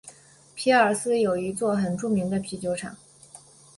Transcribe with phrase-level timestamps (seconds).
[0.55, 2.97] 皮尔斯有一座很著名的啤酒厂。